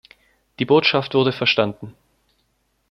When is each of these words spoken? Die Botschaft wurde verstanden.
Die 0.57 0.65
Botschaft 0.65 1.13
wurde 1.13 1.31
verstanden. 1.31 1.93